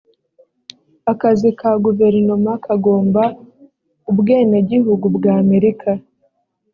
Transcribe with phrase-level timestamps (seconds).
[1.11, 3.23] akazi ka guverinoma kagomba
[4.11, 5.89] ubwenegihugu bw amerika